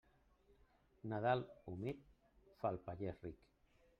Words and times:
Nadal 1.11 1.43
humit 1.73 2.01
fa 2.63 2.75
el 2.75 2.83
pagès 2.89 3.23
ric. 3.29 3.45